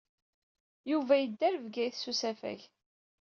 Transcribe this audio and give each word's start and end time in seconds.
Yuba 0.91 1.13
yedda 1.17 1.47
ɣer 1.47 1.55
Bgayet 1.65 1.95
s 2.01 2.03
usafag. 2.11 2.59